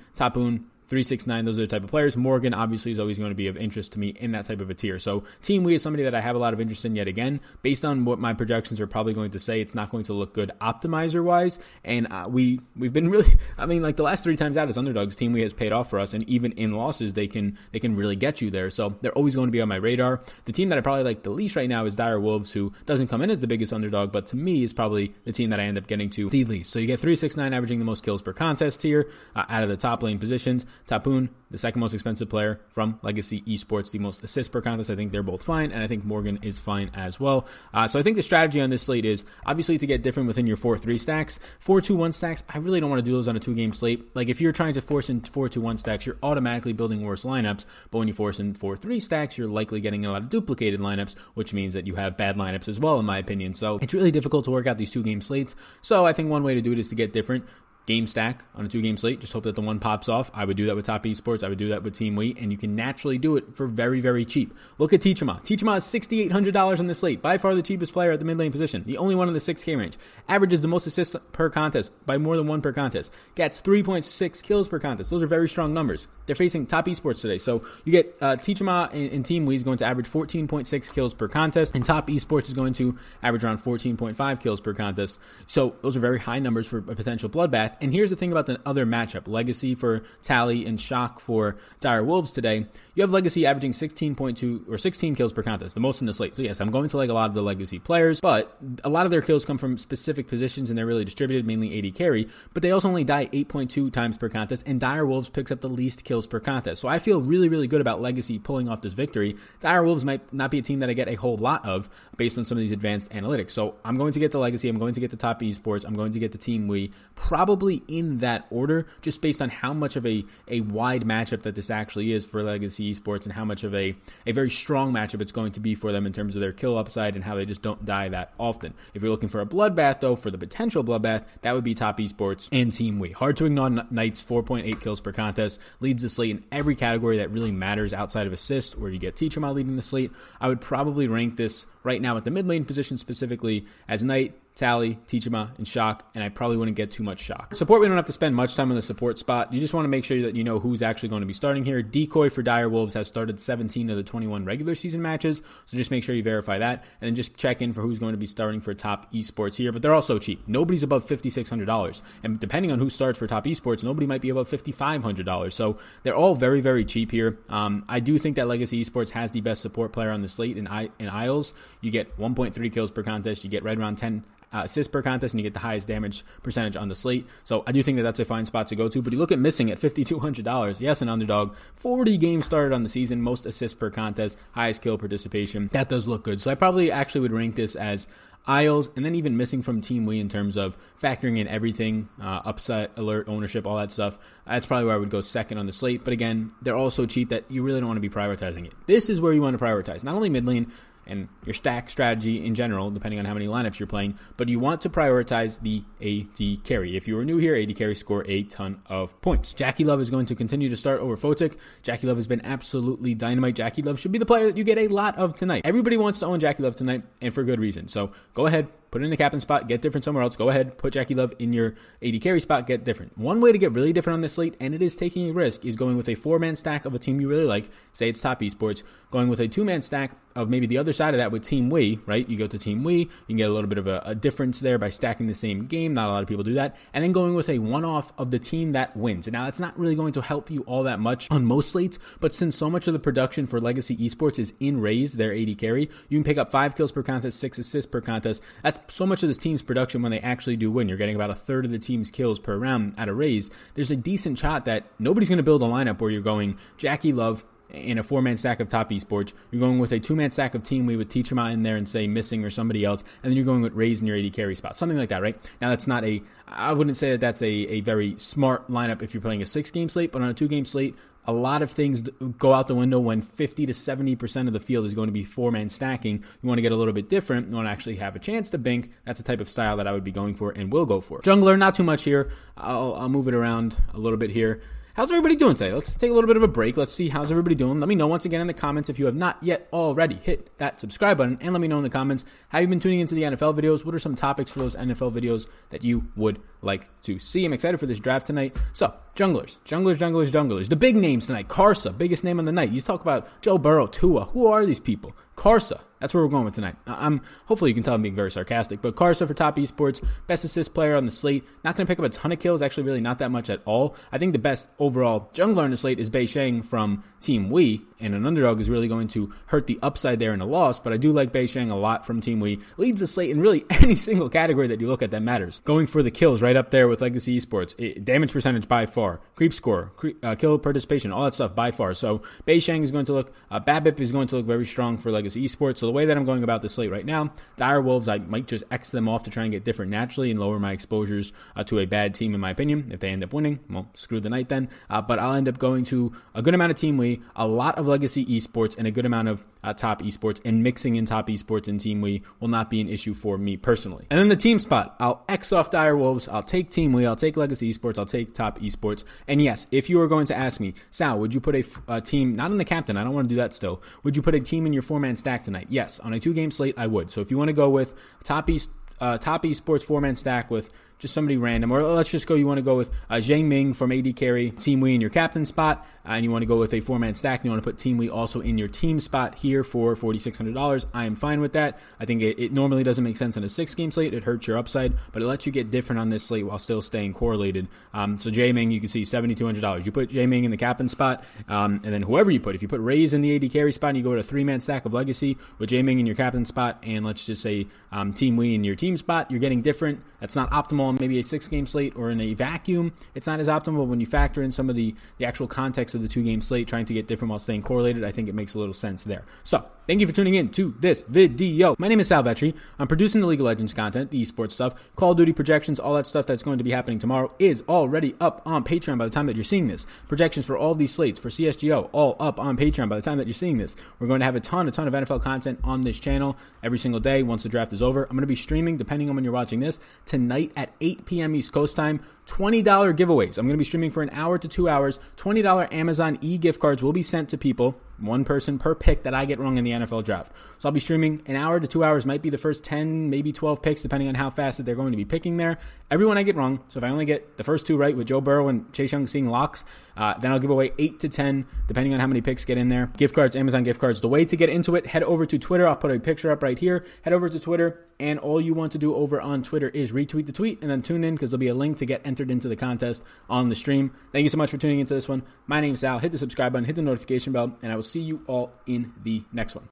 Topoon, 0.92 1.02
369, 1.02 1.44
those 1.46 1.58
are 1.58 1.62
the 1.62 1.66
type 1.66 1.84
of 1.84 1.90
players. 1.90 2.16
Morgan 2.16 2.52
obviously 2.52 2.92
is 2.92 2.98
always 2.98 3.18
going 3.18 3.30
to 3.30 3.34
be 3.34 3.46
of 3.46 3.56
interest 3.56 3.92
to 3.92 3.98
me 3.98 4.08
in 4.08 4.32
that 4.32 4.44
type 4.44 4.60
of 4.60 4.68
a 4.68 4.74
tier. 4.74 4.98
So 4.98 5.24
Team 5.40 5.64
WE 5.64 5.74
is 5.74 5.82
somebody 5.82 6.04
that 6.04 6.14
I 6.14 6.20
have 6.20 6.36
a 6.36 6.38
lot 6.38 6.52
of 6.52 6.60
interest 6.60 6.84
in 6.84 6.94
yet 6.94 7.08
again. 7.08 7.40
Based 7.62 7.84
on 7.84 8.04
what 8.04 8.18
my 8.18 8.34
projections 8.34 8.80
are 8.80 8.86
probably 8.86 9.14
going 9.14 9.30
to 9.30 9.38
say, 9.38 9.60
it's 9.60 9.74
not 9.74 9.90
going 9.90 10.04
to 10.04 10.12
look 10.12 10.34
good 10.34 10.52
optimizer 10.60 11.24
wise. 11.24 11.58
And 11.84 12.12
uh, 12.12 12.26
we 12.28 12.60
we've 12.76 12.92
been 12.92 13.08
really, 13.10 13.32
I 13.56 13.66
mean, 13.66 13.82
like 13.82 13.96
the 13.96 14.02
last 14.02 14.22
three 14.24 14.36
times 14.36 14.56
out 14.56 14.68
as 14.68 14.76
underdogs, 14.76 15.16
Team 15.16 15.32
WE 15.32 15.40
has 15.42 15.54
paid 15.54 15.72
off 15.72 15.88
for 15.88 15.98
us, 15.98 16.14
and 16.14 16.28
even 16.28 16.52
in 16.52 16.72
losses, 16.72 17.14
they 17.14 17.26
can 17.26 17.56
they 17.72 17.78
can 17.78 17.96
really 17.96 18.16
get 18.16 18.40
you 18.40 18.50
there. 18.50 18.70
So 18.70 18.94
they're 19.00 19.12
always 19.12 19.34
going 19.34 19.48
to 19.48 19.52
be 19.52 19.60
on 19.60 19.68
my 19.68 19.76
radar. 19.76 20.20
The 20.44 20.52
team 20.52 20.68
that 20.68 20.78
I 20.78 20.82
probably 20.82 21.04
like 21.04 21.22
the 21.22 21.30
least 21.30 21.56
right 21.56 21.68
now 21.68 21.86
is 21.86 21.96
Dire 21.96 22.20
Wolves, 22.20 22.52
who 22.52 22.72
doesn't 22.86 23.08
come 23.08 23.22
in 23.22 23.30
as 23.30 23.40
the 23.40 23.46
biggest 23.46 23.72
underdog, 23.72 24.12
but 24.12 24.26
to 24.26 24.36
me 24.36 24.62
is 24.62 24.72
probably 24.72 25.14
the 25.24 25.32
team 25.32 25.50
that 25.50 25.60
I 25.60 25.64
end 25.64 25.78
up 25.78 25.86
getting 25.86 26.10
to 26.10 26.28
the 26.28 26.44
least. 26.44 26.70
So 26.70 26.78
you 26.78 26.86
get 26.86 27.00
369 27.00 27.54
averaging 27.54 27.78
the 27.78 27.84
most 27.84 28.04
kills 28.04 28.20
per 28.20 28.32
contest 28.32 28.82
here 28.82 29.08
uh, 29.34 29.44
out 29.48 29.62
of 29.62 29.70
the 29.70 29.76
top 29.76 30.02
lane 30.02 30.18
positions. 30.18 30.66
Topoon 30.86 31.28
the 31.52 31.58
second 31.58 31.80
most 31.80 31.92
expensive 31.92 32.28
player 32.30 32.60
from 32.70 32.98
Legacy 33.02 33.42
Esports, 33.42 33.92
the 33.92 33.98
most 33.98 34.24
assists 34.24 34.50
per 34.50 34.62
contest. 34.62 34.90
I 34.90 34.96
think 34.96 35.12
they're 35.12 35.22
both 35.22 35.42
fine, 35.42 35.70
and 35.70 35.82
I 35.82 35.86
think 35.86 36.02
Morgan 36.02 36.38
is 36.42 36.58
fine 36.58 36.90
as 36.94 37.20
well. 37.20 37.46
Uh, 37.74 37.86
so 37.86 37.98
I 37.98 38.02
think 38.02 38.16
the 38.16 38.22
strategy 38.22 38.60
on 38.60 38.70
this 38.70 38.82
slate 38.82 39.04
is 39.04 39.24
obviously 39.44 39.76
to 39.78 39.86
get 39.86 40.02
different 40.02 40.26
within 40.26 40.46
your 40.46 40.56
4 40.56 40.78
3 40.78 40.96
stacks. 40.96 41.38
4 41.60 41.82
2 41.82 41.94
1 41.94 42.12
stacks, 42.12 42.42
I 42.48 42.58
really 42.58 42.80
don't 42.80 42.90
want 42.90 43.00
to 43.00 43.08
do 43.08 43.12
those 43.12 43.28
on 43.28 43.36
a 43.36 43.40
two 43.40 43.54
game 43.54 43.74
slate. 43.74 44.16
Like 44.16 44.28
if 44.28 44.40
you're 44.40 44.52
trying 44.52 44.74
to 44.74 44.80
force 44.80 45.10
in 45.10 45.20
4 45.20 45.50
2 45.50 45.60
1 45.60 45.76
stacks, 45.76 46.06
you're 46.06 46.16
automatically 46.22 46.72
building 46.72 47.02
worse 47.02 47.22
lineups, 47.22 47.66
but 47.90 47.98
when 47.98 48.08
you 48.08 48.14
force 48.14 48.40
in 48.40 48.54
4 48.54 48.74
3 48.76 48.98
stacks, 48.98 49.36
you're 49.36 49.48
likely 49.48 49.82
getting 49.82 50.06
a 50.06 50.10
lot 50.10 50.22
of 50.22 50.30
duplicated 50.30 50.80
lineups, 50.80 51.18
which 51.34 51.52
means 51.52 51.74
that 51.74 51.86
you 51.86 51.94
have 51.96 52.16
bad 52.16 52.36
lineups 52.36 52.68
as 52.68 52.80
well, 52.80 52.98
in 52.98 53.04
my 53.04 53.18
opinion. 53.18 53.52
So 53.52 53.78
it's 53.82 53.92
really 53.92 54.10
difficult 54.10 54.46
to 54.46 54.50
work 54.50 54.66
out 54.66 54.78
these 54.78 54.90
two 54.90 55.02
game 55.02 55.20
slates. 55.20 55.54
So 55.82 56.06
I 56.06 56.14
think 56.14 56.30
one 56.30 56.42
way 56.42 56.54
to 56.54 56.62
do 56.62 56.72
it 56.72 56.78
is 56.78 56.88
to 56.88 56.94
get 56.94 57.12
different 57.12 57.44
game 57.86 58.06
stack 58.06 58.44
on 58.54 58.64
a 58.64 58.68
two 58.68 58.80
game 58.80 58.96
slate. 58.96 59.20
Just 59.20 59.32
hope 59.32 59.44
that 59.44 59.54
the 59.54 59.60
one 59.60 59.78
pops 59.80 60.08
off. 60.08 60.30
I 60.34 60.44
would 60.44 60.56
do 60.56 60.66
that 60.66 60.76
with 60.76 60.86
Top 60.86 61.02
Esports. 61.04 61.42
I 61.42 61.48
would 61.48 61.58
do 61.58 61.68
that 61.68 61.82
with 61.82 61.94
Team 61.94 62.14
WE, 62.14 62.36
and 62.38 62.52
you 62.52 62.58
can 62.58 62.76
naturally 62.76 63.18
do 63.18 63.36
it 63.36 63.54
for 63.54 63.66
very, 63.66 64.00
very 64.00 64.24
cheap. 64.24 64.54
Look 64.78 64.92
at 64.92 65.00
Teacherma. 65.00 65.42
Teacherma 65.42 65.78
is 65.78 65.84
$6,800 65.84 66.78
on 66.78 66.86
the 66.86 66.94
slate. 66.94 67.22
By 67.22 67.38
far 67.38 67.54
the 67.54 67.62
cheapest 67.62 67.92
player 67.92 68.12
at 68.12 68.18
the 68.18 68.24
mid 68.24 68.38
lane 68.38 68.52
position. 68.52 68.84
The 68.84 68.98
only 68.98 69.14
one 69.14 69.28
in 69.28 69.34
the 69.34 69.40
6K 69.40 69.76
range. 69.76 69.98
Averages 70.28 70.60
the 70.60 70.68
most 70.68 70.86
assists 70.86 71.16
per 71.32 71.50
contest 71.50 71.92
by 72.06 72.18
more 72.18 72.36
than 72.36 72.46
one 72.46 72.60
per 72.60 72.72
contest. 72.72 73.12
Gets 73.34 73.60
3.6 73.62 74.42
kills 74.42 74.68
per 74.68 74.78
contest. 74.78 75.10
Those 75.10 75.22
are 75.22 75.26
very 75.26 75.48
strong 75.48 75.74
numbers. 75.74 76.06
They're 76.26 76.36
facing 76.36 76.66
Top 76.66 76.86
Esports 76.86 77.20
today. 77.20 77.38
So 77.38 77.64
you 77.84 77.92
get 77.92 78.16
uh, 78.20 78.36
Teacherma 78.36 78.92
and, 78.92 79.12
and 79.12 79.26
Team 79.26 79.46
WE 79.46 79.56
is 79.56 79.62
going 79.62 79.78
to 79.78 79.84
average 79.84 80.08
14.6 80.08 80.94
kills 80.94 81.14
per 81.14 81.28
contest, 81.28 81.74
and 81.74 81.84
Top 81.84 82.08
Esports 82.08 82.46
is 82.46 82.54
going 82.54 82.74
to 82.74 82.96
average 83.22 83.44
around 83.44 83.58
14.5 83.58 84.40
kills 84.40 84.60
per 84.60 84.72
contest. 84.72 85.20
So 85.46 85.74
those 85.82 85.96
are 85.96 86.00
very 86.00 86.20
high 86.20 86.38
numbers 86.38 86.66
for 86.66 86.78
a 86.78 86.82
potential 86.94 87.28
bloodbath. 87.28 87.71
And 87.80 87.92
here's 87.92 88.10
the 88.10 88.16
thing 88.16 88.32
about 88.32 88.46
the 88.46 88.60
other 88.66 88.86
matchup 88.86 89.28
Legacy 89.28 89.74
for 89.74 90.02
Tally 90.22 90.66
and 90.66 90.80
Shock 90.80 91.20
for 91.20 91.56
Dire 91.80 92.04
Wolves 92.04 92.32
today. 92.32 92.66
You 92.94 93.02
have 93.02 93.10
Legacy 93.10 93.46
averaging 93.46 93.72
16.2 93.72 94.68
or 94.68 94.76
16 94.76 95.14
kills 95.14 95.32
per 95.32 95.42
contest, 95.42 95.74
the 95.74 95.80
most 95.80 96.00
in 96.00 96.06
the 96.06 96.12
slate. 96.12 96.36
So, 96.36 96.42
yes, 96.42 96.60
I'm 96.60 96.70
going 96.70 96.90
to 96.90 96.96
like 96.98 97.08
a 97.08 97.14
lot 97.14 97.30
of 97.30 97.34
the 97.34 97.40
Legacy 97.40 97.78
players, 97.78 98.20
but 98.20 98.58
a 98.84 98.90
lot 98.90 99.06
of 99.06 99.10
their 99.10 99.22
kills 99.22 99.46
come 99.46 99.56
from 99.56 99.78
specific 99.78 100.28
positions 100.28 100.68
and 100.68 100.78
they're 100.78 100.86
really 100.86 101.04
distributed, 101.04 101.46
mainly 101.46 101.78
AD 101.78 101.94
carry. 101.94 102.28
But 102.52 102.62
they 102.62 102.70
also 102.70 102.88
only 102.88 103.04
die 103.04 103.26
8.2 103.26 103.92
times 103.92 104.18
per 104.18 104.28
contest, 104.28 104.64
and 104.66 104.78
Dire 104.78 105.06
Wolves 105.06 105.30
picks 105.30 105.50
up 105.50 105.62
the 105.62 105.68
least 105.68 106.04
kills 106.04 106.26
per 106.26 106.40
contest. 106.40 106.82
So, 106.82 106.88
I 106.88 106.98
feel 106.98 107.22
really, 107.22 107.48
really 107.48 107.66
good 107.66 107.80
about 107.80 108.02
Legacy 108.02 108.38
pulling 108.38 108.68
off 108.68 108.82
this 108.82 108.92
victory. 108.92 109.36
Dire 109.60 109.82
Wolves 109.82 110.04
might 110.04 110.32
not 110.32 110.50
be 110.50 110.58
a 110.58 110.62
team 110.62 110.80
that 110.80 110.90
I 110.90 110.92
get 110.92 111.08
a 111.08 111.14
whole 111.14 111.38
lot 111.38 111.64
of 111.64 111.88
based 112.18 112.36
on 112.36 112.44
some 112.44 112.58
of 112.58 112.60
these 112.60 112.72
advanced 112.72 113.10
analytics. 113.10 113.52
So, 113.52 113.76
I'm 113.84 113.96
going 113.96 114.12
to 114.12 114.20
get 114.20 114.32
the 114.32 114.38
Legacy, 114.38 114.68
I'm 114.68 114.78
going 114.78 114.94
to 114.94 115.00
get 115.00 115.10
the 115.10 115.16
top 115.16 115.40
esports, 115.40 115.86
I'm 115.86 115.94
going 115.94 116.12
to 116.12 116.18
get 116.18 116.32
the 116.32 116.38
Team 116.38 116.68
We, 116.68 116.92
probably 117.14 117.61
in 117.70 118.18
that 118.18 118.46
order, 118.50 118.86
just 119.00 119.20
based 119.20 119.40
on 119.40 119.48
how 119.48 119.72
much 119.72 119.96
of 119.96 120.06
a, 120.06 120.24
a 120.48 120.60
wide 120.62 121.04
matchup 121.04 121.42
that 121.42 121.54
this 121.54 121.70
actually 121.70 122.12
is 122.12 122.26
for 122.26 122.42
Legacy 122.42 122.92
Esports 122.92 123.24
and 123.24 123.32
how 123.32 123.44
much 123.44 123.64
of 123.64 123.74
a, 123.74 123.94
a 124.26 124.32
very 124.32 124.50
strong 124.50 124.92
matchup 124.92 125.20
it's 125.20 125.32
going 125.32 125.52
to 125.52 125.60
be 125.60 125.74
for 125.74 125.92
them 125.92 126.06
in 126.06 126.12
terms 126.12 126.34
of 126.34 126.40
their 126.40 126.52
kill 126.52 126.76
upside 126.76 127.14
and 127.14 127.24
how 127.24 127.34
they 127.34 127.46
just 127.46 127.62
don't 127.62 127.84
die 127.84 128.08
that 128.08 128.32
often. 128.38 128.74
If 128.94 129.02
you're 129.02 129.10
looking 129.10 129.28
for 129.28 129.40
a 129.40 129.46
bloodbath, 129.46 130.00
though, 130.00 130.16
for 130.16 130.30
the 130.30 130.38
potential 130.38 130.82
bloodbath, 130.82 131.24
that 131.42 131.54
would 131.54 131.64
be 131.64 131.74
Top 131.74 131.98
Esports 131.98 132.48
and 132.52 132.72
Team 132.72 132.98
We. 132.98 133.10
Hard 133.10 133.36
to 133.38 133.44
ignore 133.44 133.70
Knights, 133.70 134.22
4.8 134.22 134.80
kills 134.80 135.00
per 135.00 135.12
contest, 135.12 135.60
leads 135.80 136.02
the 136.02 136.08
slate 136.08 136.30
in 136.30 136.44
every 136.50 136.74
category 136.74 137.18
that 137.18 137.30
really 137.30 137.52
matters 137.52 137.92
outside 137.92 138.26
of 138.26 138.32
assist, 138.32 138.78
where 138.78 138.90
you 138.90 138.98
get 138.98 139.16
Teacher 139.16 139.40
leading 139.40 139.76
the 139.76 139.82
slate. 139.82 140.12
I 140.40 140.48
would 140.48 140.60
probably 140.60 141.08
rank 141.08 141.36
this 141.36 141.66
right 141.82 142.00
now 142.00 142.16
at 142.16 142.24
the 142.24 142.30
mid 142.30 142.46
lane 142.46 142.64
position 142.64 142.98
specifically 142.98 143.66
as 143.88 144.04
Knight, 144.04 144.34
Tally, 144.54 144.98
Teacherma, 145.06 145.56
and 145.56 145.66
Shock, 145.66 146.04
and 146.14 146.22
I 146.22 146.28
probably 146.28 146.58
wouldn't 146.58 146.76
get 146.76 146.90
too 146.90 147.02
much 147.02 147.20
Shock. 147.20 147.56
Support, 147.56 147.80
we 147.80 147.88
don't 147.88 147.96
have 147.96 148.04
to 148.06 148.12
spend 148.12 148.36
much 148.36 148.54
time 148.54 148.70
on 148.70 148.76
the 148.76 148.82
support 148.82 149.18
spot. 149.18 149.50
You 149.52 149.60
just 149.60 149.72
want 149.72 149.84
to 149.84 149.88
make 149.88 150.04
sure 150.04 150.20
that 150.22 150.36
you 150.36 150.44
know 150.44 150.58
who's 150.60 150.82
actually 150.82 151.08
going 151.08 151.22
to 151.22 151.26
be 151.26 151.32
starting 151.32 151.64
here. 151.64 151.82
Decoy 151.82 152.28
for 152.28 152.42
Dire 152.42 152.68
Wolves 152.68 152.92
has 152.94 153.06
started 153.06 153.40
17 153.40 153.88
of 153.88 153.96
the 153.96 154.02
21 154.02 154.44
regular 154.44 154.74
season 154.74 155.00
matches, 155.00 155.40
so 155.66 155.76
just 155.76 155.90
make 155.90 156.04
sure 156.04 156.14
you 156.14 156.22
verify 156.22 156.58
that, 156.58 156.84
and 157.00 157.08
then 157.08 157.14
just 157.14 157.36
check 157.36 157.62
in 157.62 157.72
for 157.72 157.80
who's 157.80 157.98
going 157.98 158.12
to 158.12 158.18
be 158.18 158.26
starting 158.26 158.60
for 158.60 158.74
top 158.74 159.10
esports 159.14 159.54
here. 159.54 159.72
But 159.72 159.80
they're 159.80 159.94
also 159.94 160.18
cheap. 160.18 160.46
Nobody's 160.46 160.82
above 160.82 161.06
$5,600, 161.06 162.02
and 162.22 162.38
depending 162.38 162.72
on 162.72 162.78
who 162.78 162.90
starts 162.90 163.18
for 163.18 163.26
top 163.26 163.46
esports, 163.46 163.82
nobody 163.82 164.06
might 164.06 164.20
be 164.20 164.28
above 164.28 164.50
$5,500. 164.50 165.52
So 165.52 165.78
they're 166.02 166.14
all 166.14 166.34
very, 166.34 166.60
very 166.60 166.84
cheap 166.84 167.10
here. 167.10 167.38
Um, 167.48 167.84
I 167.88 168.00
do 168.00 168.18
think 168.18 168.36
that 168.36 168.48
Legacy 168.48 168.84
Esports 168.84 169.10
has 169.10 169.30
the 169.30 169.40
best 169.40 169.62
support 169.62 169.92
player 169.92 170.10
on 170.10 170.20
the 170.22 170.28
slate 170.28 170.58
in, 170.58 170.68
I- 170.68 170.90
in 170.98 171.08
Isles. 171.08 171.54
You 171.80 171.90
get 171.90 172.18
1.3 172.18 172.72
kills 172.72 172.90
per 172.90 173.02
contest, 173.02 173.44
you 173.44 173.50
get 173.50 173.62
right 173.64 173.78
around 173.78 173.96
10 173.96 174.24
uh, 174.52 174.62
assists 174.64 174.90
per 174.90 175.02
contest, 175.02 175.34
and 175.34 175.40
you 175.40 175.44
get 175.44 175.54
the 175.54 175.60
highest 175.60 175.88
damage 175.88 176.24
percentage 176.42 176.76
on 176.76 176.88
the 176.88 176.94
slate. 176.94 177.26
So 177.44 177.62
I 177.66 177.72
do 177.72 177.82
think 177.82 177.96
that 177.96 178.02
that's 178.02 178.20
a 178.20 178.24
fine 178.24 178.46
spot 178.46 178.68
to 178.68 178.76
go 178.76 178.88
to. 178.88 179.02
But 179.02 179.12
you 179.12 179.18
look 179.18 179.32
at 179.32 179.38
missing 179.38 179.70
at 179.70 179.80
$5,200. 179.80 180.80
Yes, 180.80 181.02
an 181.02 181.08
underdog. 181.08 181.54
40 181.76 182.16
games 182.18 182.44
started 182.44 182.74
on 182.74 182.82
the 182.82 182.88
season, 182.88 183.22
most 183.22 183.46
assists 183.46 183.74
per 183.78 183.90
contest, 183.90 184.38
highest 184.52 184.82
kill 184.82 184.98
participation. 184.98 185.68
That 185.72 185.88
does 185.88 186.08
look 186.08 186.24
good. 186.24 186.40
So 186.40 186.50
I 186.50 186.54
probably 186.54 186.90
actually 186.90 187.22
would 187.22 187.32
rank 187.32 187.56
this 187.56 187.76
as 187.76 188.08
Isles, 188.46 188.90
and 188.96 189.04
then 189.04 189.14
even 189.14 189.36
missing 189.36 189.62
from 189.62 189.80
Team 189.80 190.04
We 190.04 190.18
in 190.18 190.28
terms 190.28 190.56
of 190.56 190.76
factoring 191.00 191.38
in 191.38 191.46
everything, 191.46 192.08
uh, 192.20 192.40
upset, 192.44 192.90
alert, 192.96 193.28
ownership, 193.28 193.66
all 193.66 193.76
that 193.76 193.92
stuff. 193.92 194.18
That's 194.46 194.66
probably 194.66 194.86
where 194.86 194.96
I 194.96 194.98
would 194.98 195.10
go 195.10 195.20
second 195.20 195.58
on 195.58 195.66
the 195.66 195.72
slate. 195.72 196.02
But 196.02 196.12
again, 196.12 196.52
they're 196.60 196.74
all 196.74 196.90
so 196.90 197.06
cheap 197.06 197.28
that 197.28 197.48
you 197.48 197.62
really 197.62 197.80
don't 197.80 197.88
want 197.88 197.98
to 197.98 198.08
be 198.08 198.08
prioritizing 198.08 198.66
it. 198.66 198.72
This 198.86 199.08
is 199.08 199.20
where 199.20 199.32
you 199.32 199.42
want 199.42 199.56
to 199.56 199.64
prioritize. 199.64 200.02
Not 200.02 200.16
only 200.16 200.28
mid 200.28 200.44
lane, 200.44 200.72
and 201.06 201.28
your 201.44 201.54
stack 201.54 201.90
strategy 201.90 202.44
in 202.44 202.54
general, 202.54 202.90
depending 202.90 203.18
on 203.18 203.24
how 203.24 203.34
many 203.34 203.46
lineups 203.46 203.78
you're 203.78 203.86
playing. 203.86 204.18
But 204.36 204.48
you 204.48 204.58
want 204.58 204.80
to 204.82 204.90
prioritize 204.90 205.60
the 205.60 205.84
AD 206.00 206.64
carry. 206.64 206.96
If 206.96 207.08
you 207.08 207.18
are 207.18 207.24
new 207.24 207.38
here, 207.38 207.56
AD 207.56 207.74
carry 207.76 207.94
score 207.94 208.24
a 208.28 208.44
ton 208.44 208.82
of 208.86 209.20
points. 209.20 209.54
JackeyLove 209.54 210.00
is 210.00 210.10
going 210.10 210.26
to 210.26 210.34
continue 210.34 210.68
to 210.68 210.76
start 210.76 211.00
over 211.00 211.16
Photic. 211.16 211.58
JackeyLove 211.82 212.16
has 212.16 212.26
been 212.26 212.44
absolutely 212.44 213.14
dynamite. 213.14 213.56
JackeyLove 213.56 213.98
should 213.98 214.12
be 214.12 214.18
the 214.18 214.26
player 214.26 214.46
that 214.46 214.56
you 214.56 214.64
get 214.64 214.78
a 214.78 214.88
lot 214.88 215.16
of 215.18 215.34
tonight. 215.34 215.62
Everybody 215.64 215.96
wants 215.96 216.20
to 216.20 216.26
own 216.26 216.40
JackeyLove 216.40 216.76
tonight, 216.76 217.02
and 217.20 217.34
for 217.34 217.42
good 217.42 217.60
reason. 217.60 217.88
So 217.88 218.12
go 218.34 218.46
ahead, 218.46 218.68
put 218.92 219.00
it 219.02 219.06
in 219.06 219.10
the 219.10 219.16
captain 219.16 219.40
spot, 219.40 219.66
get 219.66 219.82
different 219.82 220.04
somewhere 220.04 220.22
else. 220.22 220.36
Go 220.36 220.50
ahead, 220.50 220.78
put 220.78 220.94
JackeyLove 220.94 221.34
in 221.40 221.52
your 221.52 221.74
AD 222.02 222.20
carry 222.20 222.40
spot, 222.40 222.68
get 222.68 222.84
different. 222.84 223.18
One 223.18 223.40
way 223.40 223.50
to 223.50 223.58
get 223.58 223.72
really 223.72 223.92
different 223.92 224.14
on 224.14 224.20
this 224.20 224.34
slate, 224.34 224.54
and 224.60 224.74
it 224.74 224.82
is 224.82 224.94
taking 224.94 225.30
a 225.30 225.32
risk, 225.32 225.64
is 225.64 225.74
going 225.74 225.96
with 225.96 226.08
a 226.08 226.14
four 226.14 226.38
man 226.38 226.54
stack 226.54 226.84
of 226.84 226.94
a 226.94 226.98
team 226.98 227.20
you 227.20 227.28
really 227.28 227.46
like. 227.46 227.70
Say 227.92 228.08
it's 228.08 228.20
top 228.20 228.40
esports, 228.40 228.84
going 229.10 229.28
with 229.28 229.40
a 229.40 229.48
two 229.48 229.64
man 229.64 229.82
stack 229.82 230.12
of 230.34 230.48
maybe 230.48 230.66
the 230.66 230.78
other 230.78 230.92
side 230.92 231.14
of 231.14 231.18
that 231.18 231.32
with 231.32 231.42
Team 231.42 231.70
We, 231.70 232.00
right? 232.06 232.28
You 232.28 232.36
go 232.36 232.46
to 232.46 232.58
Team 232.58 232.84
We, 232.84 232.98
you 232.98 233.08
can 233.26 233.36
get 233.36 233.48
a 233.48 233.52
little 233.52 233.68
bit 233.68 233.78
of 233.78 233.86
a, 233.86 234.02
a, 234.04 234.14
difference 234.14 234.60
there 234.60 234.78
by 234.78 234.88
stacking 234.88 235.26
the 235.26 235.34
same 235.34 235.66
game. 235.66 235.94
Not 235.94 236.08
a 236.08 236.12
lot 236.12 236.22
of 236.22 236.28
people 236.28 236.44
do 236.44 236.54
that. 236.54 236.76
And 236.94 237.02
then 237.02 237.12
going 237.12 237.34
with 237.34 237.48
a 237.48 237.58
one 237.58 237.84
off 237.84 238.12
of 238.18 238.30
the 238.30 238.38
team 238.38 238.72
that 238.72 238.96
wins. 238.96 239.26
And 239.26 239.32
now 239.32 239.44
that's 239.44 239.60
not 239.60 239.78
really 239.78 239.94
going 239.94 240.12
to 240.14 240.20
help 240.20 240.50
you 240.50 240.62
all 240.62 240.84
that 240.84 241.00
much 241.00 241.30
on 241.30 241.44
most 241.44 241.70
slates, 241.70 241.98
but 242.20 242.34
since 242.34 242.56
so 242.56 242.70
much 242.70 242.86
of 242.86 242.92
the 242.92 242.98
production 242.98 243.46
for 243.46 243.60
Legacy 243.60 243.96
Esports 243.96 244.38
is 244.38 244.52
in 244.60 244.80
Raes, 244.80 245.14
their 245.14 245.34
AD 245.34 245.58
carry, 245.58 245.90
you 246.08 246.18
can 246.18 246.24
pick 246.24 246.38
up 246.38 246.50
five 246.50 246.76
kills 246.76 246.92
per 246.92 247.02
contest, 247.02 247.40
six 247.40 247.58
assists 247.58 247.90
per 247.90 248.00
contest. 248.00 248.42
That's 248.62 248.78
so 248.88 249.06
much 249.06 249.22
of 249.22 249.28
this 249.28 249.38
team's 249.38 249.62
production 249.62 250.02
when 250.02 250.10
they 250.10 250.20
actually 250.20 250.56
do 250.56 250.70
win. 250.70 250.88
You're 250.88 250.98
getting 250.98 251.14
about 251.14 251.30
a 251.30 251.34
third 251.34 251.64
of 251.64 251.70
the 251.70 251.78
team's 251.78 252.10
kills 252.10 252.38
per 252.38 252.56
round 252.56 252.94
at 252.98 253.08
a 253.08 253.14
raise. 253.14 253.50
There's 253.74 253.90
a 253.90 253.96
decent 253.96 254.38
shot 254.38 254.64
that 254.66 254.84
nobody's 254.98 255.28
going 255.28 255.38
to 255.38 255.42
build 255.42 255.62
a 255.62 255.66
lineup 255.66 256.00
where 256.00 256.10
you're 256.10 256.22
going 256.22 256.58
JackeyLove, 256.78 257.44
in 257.72 257.98
a 257.98 258.02
four 258.02 258.22
man 258.22 258.36
stack 258.36 258.60
of 258.60 258.68
top 258.68 258.90
esports. 258.90 259.32
You're 259.50 259.60
going 259.60 259.78
with 259.78 259.92
a 259.92 259.98
two 259.98 260.14
man 260.14 260.30
stack 260.30 260.54
of 260.54 260.62
team. 260.62 260.86
We 260.86 260.96
would 260.96 261.10
teach 261.10 261.28
them 261.28 261.38
out 261.38 261.52
in 261.52 261.62
there 261.62 261.76
and 261.76 261.88
say 261.88 262.06
missing 262.06 262.44
or 262.44 262.50
somebody 262.50 262.84
else, 262.84 263.02
and 263.22 263.30
then 263.30 263.36
you're 263.36 263.46
going 263.46 263.62
with 263.62 263.72
raising 263.72 264.06
your 264.06 264.16
AD 264.16 264.32
carry 264.32 264.54
spot, 264.54 264.76
something 264.76 264.98
like 264.98 265.08
that, 265.08 265.22
right? 265.22 265.36
Now 265.60 265.70
that's 265.70 265.86
not 265.86 266.04
a. 266.04 266.22
I 266.46 266.72
wouldn't 266.72 266.96
say 266.96 267.12
that 267.12 267.20
that's 267.20 267.40
a, 267.42 267.48
a 267.48 267.80
very 267.80 268.14
smart 268.18 268.68
lineup 268.68 269.02
if 269.02 269.14
you're 269.14 269.22
playing 269.22 269.42
a 269.42 269.46
six 269.46 269.70
game 269.70 269.88
slate, 269.88 270.12
but 270.12 270.22
on 270.22 270.28
a 270.28 270.34
two 270.34 270.48
game 270.48 270.64
slate, 270.64 270.94
a 271.24 271.32
lot 271.32 271.62
of 271.62 271.70
things 271.70 272.02
go 272.38 272.52
out 272.52 272.68
the 272.68 272.74
window 272.74 272.98
when 272.98 273.22
50 273.22 273.66
to 273.66 273.72
70% 273.72 274.46
of 274.46 274.52
the 274.52 274.60
field 274.60 274.86
is 274.86 274.94
going 274.94 275.08
to 275.08 275.12
be 275.12 275.22
four 275.22 275.52
man 275.52 275.68
stacking. 275.68 276.24
You 276.42 276.48
want 276.48 276.58
to 276.58 276.62
get 276.62 276.72
a 276.72 276.76
little 276.76 276.92
bit 276.92 277.08
different. 277.08 277.48
You 277.48 277.54
want 277.54 277.66
to 277.66 277.70
actually 277.70 277.96
have 277.96 278.16
a 278.16 278.18
chance 278.18 278.50
to 278.50 278.58
bink. 278.58 278.90
That's 279.04 279.18
the 279.18 279.24
type 279.24 279.40
of 279.40 279.48
style 279.48 279.76
that 279.76 279.86
I 279.86 279.92
would 279.92 280.04
be 280.04 280.12
going 280.12 280.34
for 280.34 280.50
and 280.50 280.72
will 280.72 280.86
go 280.86 281.00
for. 281.00 281.20
Jungler, 281.22 281.58
not 281.58 281.74
too 281.74 281.84
much 281.84 282.04
here. 282.04 282.30
I'll, 282.56 282.94
I'll 282.94 283.08
move 283.08 283.28
it 283.28 283.34
around 283.34 283.76
a 283.94 283.98
little 283.98 284.18
bit 284.18 284.30
here. 284.30 284.62
How's 284.94 285.10
everybody 285.10 285.36
doing 285.36 285.54
today? 285.54 285.72
Let's 285.72 285.96
take 285.96 286.10
a 286.10 286.12
little 286.12 286.28
bit 286.28 286.36
of 286.36 286.42
a 286.42 286.48
break. 286.48 286.76
Let's 286.76 286.92
see 286.92 287.08
how's 287.08 287.30
everybody 287.30 287.54
doing. 287.54 287.80
Let 287.80 287.88
me 287.88 287.94
know 287.94 288.06
once 288.06 288.26
again 288.26 288.42
in 288.42 288.46
the 288.46 288.52
comments 288.52 288.90
if 288.90 288.98
you 288.98 289.06
have 289.06 289.14
not 289.14 289.38
yet 289.42 289.66
already 289.72 290.16
hit 290.16 290.50
that 290.58 290.78
subscribe 290.78 291.16
button 291.16 291.38
and 291.40 291.54
let 291.54 291.62
me 291.62 291.66
know 291.66 291.78
in 291.78 291.82
the 291.82 291.88
comments 291.88 292.26
how 292.50 292.58
you've 292.58 292.68
been 292.68 292.78
tuning 292.78 293.00
into 293.00 293.14
the 293.14 293.22
NFL 293.22 293.58
videos. 293.58 293.86
What 293.86 293.94
are 293.94 293.98
some 293.98 294.14
topics 294.14 294.50
for 294.50 294.58
those 294.58 294.76
NFL 294.76 295.18
videos 295.18 295.48
that 295.70 295.82
you 295.82 296.08
would 296.14 296.42
like 296.60 296.88
to 297.04 297.18
see? 297.18 297.46
I'm 297.46 297.54
excited 297.54 297.80
for 297.80 297.86
this 297.86 298.00
draft 298.00 298.26
tonight. 298.26 298.54
So, 298.74 298.92
junglers, 299.16 299.56
junglers, 299.66 299.96
junglers, 299.96 300.30
junglers. 300.30 300.68
The 300.68 300.76
big 300.76 300.94
names 300.94 301.26
tonight. 301.26 301.48
Karsa, 301.48 301.96
biggest 301.96 302.22
name 302.22 302.38
on 302.38 302.44
the 302.44 302.52
night. 302.52 302.70
You 302.70 302.82
talk 302.82 303.00
about 303.00 303.26
Joe 303.40 303.56
Burrow, 303.56 303.86
Tua. 303.86 304.26
Who 304.26 304.46
are 304.46 304.66
these 304.66 304.80
people? 304.80 305.16
Karsa. 305.38 305.80
That's 306.02 306.12
where 306.14 306.24
we're 306.24 306.30
going 306.30 306.44
with 306.44 306.56
tonight. 306.56 306.74
I'm 306.84 307.20
hopefully 307.46 307.70
you 307.70 307.74
can 307.74 307.84
tell 307.84 307.94
I'm 307.94 308.02
being 308.02 308.16
very 308.16 308.32
sarcastic, 308.32 308.82
but 308.82 308.96
Karsa 308.96 309.24
for 309.24 309.34
top 309.34 309.56
esports, 309.56 310.04
best 310.26 310.44
assist 310.44 310.74
player 310.74 310.96
on 310.96 311.06
the 311.06 311.12
slate. 311.12 311.44
Not 311.62 311.76
going 311.76 311.86
to 311.86 311.90
pick 311.90 312.00
up 312.00 312.04
a 312.04 312.08
ton 312.08 312.32
of 312.32 312.40
kills, 312.40 312.60
actually, 312.60 312.82
really 312.82 313.00
not 313.00 313.20
that 313.20 313.30
much 313.30 313.48
at 313.48 313.62
all. 313.66 313.94
I 314.10 314.18
think 314.18 314.32
the 314.32 314.40
best 314.40 314.68
overall 314.80 315.30
jungler 315.32 315.62
on 315.62 315.70
the 315.70 315.76
slate 315.76 316.00
is 316.00 316.10
Beishang 316.10 316.64
from 316.64 317.04
Team 317.20 317.50
We, 317.50 317.82
and 318.00 318.16
an 318.16 318.26
underdog 318.26 318.58
is 318.58 318.68
really 318.68 318.88
going 318.88 319.06
to 319.08 319.32
hurt 319.46 319.68
the 319.68 319.78
upside 319.80 320.18
there 320.18 320.34
in 320.34 320.40
a 320.40 320.44
loss. 320.44 320.80
But 320.80 320.92
I 320.92 320.96
do 320.96 321.12
like 321.12 321.32
Beishang 321.32 321.70
a 321.70 321.76
lot 321.76 322.04
from 322.04 322.20
Team 322.20 322.40
We. 322.40 322.58
Leads 322.78 322.98
the 322.98 323.06
slate 323.06 323.30
in 323.30 323.40
really 323.40 323.64
any 323.70 323.94
single 323.94 324.28
category 324.28 324.66
that 324.66 324.80
you 324.80 324.88
look 324.88 325.02
at 325.02 325.12
that 325.12 325.22
matters. 325.22 325.60
Going 325.60 325.86
for 325.86 326.02
the 326.02 326.10
kills 326.10 326.42
right 326.42 326.56
up 326.56 326.72
there 326.72 326.88
with 326.88 327.00
Legacy 327.00 327.38
Esports. 327.38 327.76
It, 327.78 328.04
damage 328.04 328.32
percentage 328.32 328.66
by 328.66 328.86
far, 328.86 329.20
creep 329.36 329.54
score, 329.54 329.92
uh, 330.24 330.34
kill 330.34 330.58
participation, 330.58 331.12
all 331.12 331.22
that 331.24 331.34
stuff 331.34 331.54
by 331.54 331.70
far. 331.70 331.94
So 331.94 332.22
Beishang 332.44 332.82
is 332.82 332.90
going 332.90 333.04
to 333.04 333.12
look, 333.12 333.32
uh, 333.52 333.60
BABIP 333.60 334.00
is 334.00 334.10
going 334.10 334.26
to 334.28 334.36
look 334.36 334.46
very 334.46 334.66
strong 334.66 334.98
for 334.98 335.12
Legacy 335.12 335.46
Esports. 335.46 335.78
So 335.78 335.91
the 335.92 335.96
way 335.96 336.06
that 336.06 336.16
I'm 336.16 336.24
going 336.24 336.42
about 336.42 336.62
the 336.62 336.70
slate 336.70 336.90
right 336.90 337.04
now, 337.04 337.34
Dire 337.58 337.82
Wolves, 337.82 338.08
I 338.08 338.16
might 338.16 338.46
just 338.46 338.64
X 338.70 338.90
them 338.90 339.10
off 339.10 339.24
to 339.24 339.30
try 339.30 339.42
and 339.42 339.52
get 339.52 339.62
different 339.62 339.90
naturally 339.90 340.30
and 340.30 340.40
lower 340.40 340.58
my 340.58 340.72
exposures 340.72 341.34
uh, 341.54 341.64
to 341.64 341.80
a 341.80 341.86
bad 341.86 342.14
team, 342.14 342.34
in 342.34 342.40
my 342.40 342.48
opinion. 342.48 342.88
If 342.90 343.00
they 343.00 343.10
end 343.10 343.22
up 343.22 343.34
winning, 343.34 343.60
well, 343.68 343.90
screw 343.92 344.18
the 344.18 344.30
night 344.30 344.48
then. 344.48 344.70
Uh, 344.88 345.02
but 345.02 345.18
I'll 345.18 345.34
end 345.34 345.48
up 345.48 345.58
going 345.58 345.84
to 345.84 346.12
a 346.34 346.40
good 346.40 346.54
amount 346.54 346.70
of 346.70 346.78
Team 346.78 346.96
We, 346.96 347.20
a 347.36 347.46
lot 347.46 347.76
of 347.76 347.86
Legacy 347.86 348.24
Esports, 348.24 348.76
and 348.78 348.86
a 348.86 348.90
good 348.90 349.04
amount 349.04 349.28
of 349.28 349.44
uh, 349.62 349.72
top 349.72 350.02
esports, 350.02 350.40
and 350.44 350.62
mixing 350.62 350.96
in 350.96 351.06
top 351.06 351.28
esports 351.28 351.68
and 351.68 351.80
Team 351.80 352.00
We 352.00 352.22
will 352.40 352.48
not 352.48 352.70
be 352.70 352.80
an 352.80 352.88
issue 352.88 353.14
for 353.14 353.38
me 353.38 353.56
personally. 353.56 354.06
And 354.10 354.18
then 354.18 354.28
the 354.28 354.36
team 354.36 354.58
spot, 354.58 354.96
I'll 354.98 355.24
X 355.28 355.52
off 355.52 355.70
Dire 355.70 355.96
Wolves, 355.96 356.28
I'll 356.28 356.42
take 356.42 356.70
Team 356.70 356.92
We, 356.92 357.06
I'll 357.06 357.16
take 357.16 357.36
Legacy 357.36 357.72
Esports, 357.72 357.98
I'll 357.98 358.06
take 358.06 358.34
top 358.34 358.58
esports. 358.60 359.04
And 359.28 359.40
yes, 359.40 359.66
if 359.70 359.88
you 359.88 360.00
are 360.00 360.08
going 360.08 360.26
to 360.26 360.36
ask 360.36 360.60
me, 360.60 360.74
Sal, 360.90 361.18
would 361.18 361.34
you 361.34 361.40
put 361.40 361.54
a, 361.88 362.00
team, 362.00 362.34
not 362.34 362.50
in 362.50 362.58
the 362.58 362.64
captain, 362.64 362.96
I 362.96 363.04
don't 363.04 363.14
want 363.14 363.28
to 363.28 363.34
do 363.34 363.36
that 363.36 363.54
still, 363.54 363.82
would 364.02 364.16
you 364.16 364.22
put 364.22 364.34
a 364.34 364.40
team 364.40 364.66
in 364.66 364.72
your 364.72 364.82
four 364.82 365.00
man 365.00 365.16
stack 365.16 365.44
tonight? 365.44 365.66
Yes, 365.70 366.00
on 366.00 366.12
a 366.12 366.20
two 366.20 366.34
game 366.34 366.50
slate, 366.50 366.74
I 366.76 366.86
would. 366.86 367.10
So 367.10 367.20
if 367.20 367.30
you 367.30 367.38
want 367.38 367.48
to 367.48 367.54
go 367.54 367.70
with 367.70 367.94
top 368.24 368.50
East, 368.50 368.70
uh, 369.00 369.18
top 369.18 369.42
esports 369.44 369.82
four 369.82 370.00
man 370.00 370.16
stack 370.16 370.50
with 370.50 370.70
just 371.02 371.14
somebody 371.14 371.36
random, 371.36 371.72
or 371.72 371.82
let's 371.82 372.10
just 372.10 372.28
go. 372.28 372.34
You 372.34 372.46
want 372.46 372.58
to 372.58 372.62
go 372.62 372.76
with 372.76 372.90
uh, 373.10 373.16
Jiumeng 373.16 373.74
from 373.74 373.90
AD 373.90 374.14
Carry, 374.14 374.52
Team 374.52 374.80
We 374.80 374.94
in 374.94 375.00
your 375.00 375.10
captain 375.10 375.44
spot, 375.44 375.84
uh, 376.06 376.12
and 376.12 376.24
you 376.24 376.30
want 376.30 376.42
to 376.42 376.46
go 376.46 376.56
with 376.56 376.72
a 376.72 376.80
four 376.80 376.98
man 377.00 377.16
stack. 377.16 377.40
And 377.40 377.46
you 377.46 377.50
want 377.50 377.62
to 377.62 377.68
put 377.68 377.76
Team 377.76 377.98
We 377.98 378.08
also 378.08 378.40
in 378.40 378.56
your 378.56 378.68
team 378.68 379.00
spot 379.00 379.34
here 379.34 379.64
for 379.64 379.96
forty 379.96 380.20
six 380.20 380.38
hundred 380.38 380.54
dollars. 380.54 380.86
I 380.94 381.04
am 381.04 381.16
fine 381.16 381.40
with 381.40 381.54
that. 381.54 381.78
I 381.98 382.04
think 382.04 382.22
it, 382.22 382.38
it, 382.38 382.52
normally 382.52 382.84
doesn't 382.84 383.02
make 383.02 383.16
sense 383.16 383.36
on 383.36 383.42
a 383.42 383.48
six 383.48 383.74
game 383.74 383.90
slate. 383.90 384.14
It 384.14 384.22
hurts 384.22 384.46
your 384.46 384.56
upside, 384.56 384.92
but 385.10 385.22
it 385.22 385.26
lets 385.26 385.44
you 385.44 385.50
get 385.50 385.72
different 385.72 385.98
on 385.98 386.08
this 386.10 386.22
slate 386.22 386.46
while 386.46 386.58
still 386.60 386.80
staying 386.80 387.14
correlated. 387.14 387.66
Um, 387.92 388.16
so 388.16 388.30
Jiumeng, 388.30 388.72
you 388.72 388.78
can 388.78 388.88
see 388.88 389.04
seventy 389.04 389.34
two 389.34 389.44
hundred 389.44 389.60
dollars. 389.60 389.84
You 389.84 389.90
put 389.90 390.08
Jiumeng 390.08 390.44
in 390.44 390.52
the 390.52 390.56
captain 390.56 390.88
spot, 390.88 391.24
um, 391.48 391.80
and 391.82 391.92
then 391.92 392.02
whoever 392.02 392.30
you 392.30 392.38
put, 392.38 392.54
if 392.54 392.62
you 392.62 392.68
put 392.68 392.80
Raes 392.80 393.12
in 393.12 393.22
the 393.22 393.34
AD 393.34 393.50
Carry 393.50 393.72
spot, 393.72 393.90
and 393.90 393.98
you 393.98 394.04
go 394.04 394.14
to 394.14 394.20
a 394.20 394.22
three 394.22 394.44
man 394.44 394.60
stack 394.60 394.84
of 394.84 394.92
Legacy 394.92 395.36
with 395.58 395.70
Jiumeng 395.70 395.98
in 395.98 396.06
your 396.06 396.14
captain 396.14 396.44
spot, 396.44 396.78
and 396.84 397.04
let's 397.04 397.26
just 397.26 397.42
say 397.42 397.66
um, 397.90 398.12
Team 398.12 398.36
We 398.36 398.54
in 398.54 398.62
your 398.62 398.76
team 398.76 398.96
spot, 398.96 399.32
you're 399.32 399.40
getting 399.40 399.62
different. 399.62 400.00
That's 400.20 400.36
not 400.36 400.52
optimal 400.52 400.91
on 400.92 400.98
maybe 401.00 401.18
a 401.18 401.24
six 401.24 401.48
game 401.48 401.66
slate 401.66 401.94
or 401.96 402.10
in 402.10 402.20
a 402.20 402.34
vacuum, 402.34 402.92
it's 403.14 403.26
not 403.26 403.40
as 403.40 403.48
optimal. 403.48 403.86
When 403.86 404.00
you 404.00 404.06
factor 404.06 404.42
in 404.42 404.52
some 404.52 404.70
of 404.70 404.76
the, 404.76 404.94
the 405.18 405.24
actual 405.24 405.46
context 405.46 405.94
of 405.94 406.02
the 406.02 406.08
two 406.08 406.22
game 406.22 406.40
slate, 406.40 406.68
trying 406.68 406.84
to 406.86 406.94
get 406.94 407.06
different 407.06 407.30
while 407.30 407.38
staying 407.38 407.62
correlated, 407.62 408.04
I 408.04 408.12
think 408.12 408.28
it 408.28 408.34
makes 408.34 408.54
a 408.54 408.58
little 408.58 408.74
sense 408.74 409.02
there. 409.02 409.24
So, 409.44 409.64
thank 409.86 410.00
you 410.00 410.06
for 410.06 410.12
tuning 410.12 410.34
in 410.34 410.50
to 410.50 410.74
this 410.78 411.02
video. 411.08 411.74
My 411.78 411.88
name 411.88 412.00
is 412.00 412.08
Sal 412.08 412.22
Vetri. 412.22 412.54
I'm 412.78 412.86
producing 412.86 413.20
the 413.20 413.26
League 413.26 413.40
of 413.40 413.46
Legends 413.46 413.74
content, 413.74 414.10
the 414.10 414.22
esports 414.22 414.52
stuff, 414.52 414.74
Call 414.96 415.12
of 415.12 415.16
Duty 415.16 415.32
projections, 415.32 415.80
all 415.80 415.94
that 415.94 416.06
stuff 416.06 416.26
that's 416.26 416.42
going 416.42 416.58
to 416.58 416.64
be 416.64 416.70
happening 416.70 416.98
tomorrow 416.98 417.32
is 417.38 417.62
already 417.68 418.14
up 418.20 418.42
on 418.46 418.64
Patreon 418.64 418.98
by 418.98 419.04
the 419.04 419.10
time 419.10 419.26
that 419.26 419.36
you're 419.36 419.44
seeing 419.44 419.68
this. 419.68 419.86
Projections 420.08 420.46
for 420.46 420.56
all 420.56 420.74
these 420.74 420.92
slates 420.92 421.18
for 421.18 421.28
CSGO, 421.28 421.88
all 421.92 422.16
up 422.20 422.38
on 422.38 422.56
Patreon 422.56 422.88
by 422.88 422.96
the 422.96 423.02
time 423.02 423.18
that 423.18 423.26
you're 423.26 423.34
seeing 423.34 423.58
this. 423.58 423.76
We're 423.98 424.06
going 424.06 424.20
to 424.20 424.26
have 424.26 424.36
a 424.36 424.40
ton, 424.40 424.68
a 424.68 424.70
ton 424.70 424.88
of 424.88 424.94
NFL 424.94 425.22
content 425.22 425.60
on 425.64 425.82
this 425.82 425.98
channel 425.98 426.36
every 426.62 426.78
single 426.78 427.00
day 427.00 427.22
once 427.22 427.42
the 427.42 427.48
draft 427.48 427.72
is 427.72 427.82
over. 427.82 428.04
I'm 428.04 428.10
going 428.10 428.20
to 428.22 428.26
be 428.26 428.36
streaming, 428.36 428.76
depending 428.76 429.08
on 429.08 429.14
when 429.14 429.24
you're 429.24 429.32
watching 429.32 429.60
this, 429.60 429.80
tonight 430.04 430.52
at 430.56 430.72
8 430.82 431.06
p.m. 431.06 431.34
East 431.34 431.52
Coast 431.52 431.76
time. 431.76 432.00
$20 432.26 432.64
giveaways. 432.64 433.38
I'm 433.38 433.46
going 433.46 433.54
to 433.54 433.58
be 433.58 433.64
streaming 433.64 433.90
for 433.90 434.02
an 434.02 434.10
hour 434.10 434.38
to 434.38 434.48
two 434.48 434.68
hours. 434.68 435.00
$20 435.16 435.72
Amazon 435.72 436.18
e 436.20 436.38
gift 436.38 436.60
cards 436.60 436.82
will 436.82 436.92
be 436.92 437.02
sent 437.02 437.28
to 437.30 437.38
people 437.38 437.80
one 438.02 438.24
person 438.24 438.58
per 438.58 438.74
pick 438.74 439.04
that 439.04 439.14
I 439.14 439.24
get 439.24 439.38
wrong 439.38 439.58
in 439.58 439.64
the 439.64 439.70
NFL 439.70 440.04
draft. 440.04 440.32
So 440.58 440.68
I'll 440.68 440.72
be 440.72 440.80
streaming 440.80 441.22
an 441.26 441.36
hour 441.36 441.60
to 441.60 441.66
two 441.66 441.84
hours, 441.84 442.04
might 442.04 442.22
be 442.22 442.30
the 442.30 442.38
first 442.38 442.64
10, 442.64 443.10
maybe 443.10 443.32
12 443.32 443.62
picks, 443.62 443.82
depending 443.82 444.08
on 444.08 444.14
how 444.14 444.30
fast 444.30 444.58
that 444.58 444.64
they're 444.64 444.74
going 444.74 444.92
to 444.92 444.96
be 444.96 445.04
picking 445.04 445.36
there. 445.36 445.58
Everyone 445.90 446.18
I 446.18 446.22
get 446.22 446.36
wrong. 446.36 446.60
So 446.68 446.78
if 446.78 446.84
I 446.84 446.88
only 446.88 447.04
get 447.04 447.36
the 447.36 447.44
first 447.44 447.66
two 447.66 447.76
right 447.76 447.96
with 447.96 448.08
Joe 448.08 448.20
Burrow 448.20 448.48
and 448.48 448.72
Chase 448.72 448.92
Young 448.92 449.06
seeing 449.06 449.28
locks, 449.28 449.64
uh, 449.96 450.18
then 450.18 450.32
I'll 450.32 450.38
give 450.38 450.50
away 450.50 450.72
eight 450.78 451.00
to 451.00 451.08
10, 451.08 451.46
depending 451.68 451.94
on 451.94 452.00
how 452.00 452.06
many 452.06 452.20
picks 452.20 452.44
get 452.44 452.58
in 452.58 452.68
there. 452.68 452.86
Gift 452.96 453.14
cards, 453.14 453.36
Amazon 453.36 453.62
gift 453.62 453.80
cards. 453.80 454.00
The 454.00 454.08
way 454.08 454.24
to 454.24 454.36
get 454.36 454.48
into 454.48 454.74
it, 454.74 454.86
head 454.86 455.02
over 455.02 455.26
to 455.26 455.38
Twitter. 455.38 455.68
I'll 455.68 455.76
put 455.76 455.90
a 455.90 456.00
picture 456.00 456.30
up 456.30 456.42
right 456.42 456.58
here. 456.58 456.84
Head 457.02 457.12
over 457.12 457.28
to 457.28 457.38
Twitter, 457.38 457.86
and 458.00 458.18
all 458.18 458.40
you 458.40 458.54
want 458.54 458.72
to 458.72 458.78
do 458.78 458.94
over 458.94 459.20
on 459.20 459.42
Twitter 459.42 459.68
is 459.68 459.92
retweet 459.92 460.26
the 460.26 460.32
tweet 460.32 460.60
and 460.60 460.70
then 460.70 460.82
tune 460.82 461.04
in 461.04 461.14
because 461.14 461.30
there'll 461.30 461.38
be 461.38 461.48
a 461.48 461.54
link 461.54 461.76
to 461.78 461.86
get 461.86 462.02
entered 462.12 462.30
into 462.30 462.46
the 462.46 462.56
contest 462.56 463.02
on 463.30 463.48
the 463.48 463.54
stream. 463.54 463.90
Thank 464.12 464.24
you 464.24 464.28
so 464.28 464.36
much 464.36 464.50
for 464.50 464.58
tuning 464.58 464.80
into 464.80 464.92
this 464.92 465.08
one. 465.08 465.22
My 465.46 465.62
name's 465.62 465.80
Sal. 465.80 465.98
Hit 465.98 466.12
the 466.12 466.18
subscribe 466.18 466.52
button, 466.52 466.66
hit 466.66 466.76
the 466.76 466.82
notification 466.82 467.32
bell, 467.32 467.56
and 467.62 467.72
I 467.72 467.74
will 467.74 467.82
see 467.82 468.00
you 468.00 468.20
all 468.26 468.52
in 468.66 468.92
the 469.02 469.22
next 469.32 469.54
one. 469.54 469.70